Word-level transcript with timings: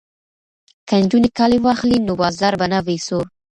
که 0.87 0.93
نجونې 1.01 1.29
کالي 1.37 1.59
واخلي 1.61 1.97
نو 2.07 2.13
بازار 2.21 2.53
به 2.59 2.65
نه 2.73 2.79
وي 2.85 2.97
سوړ. 3.05 3.25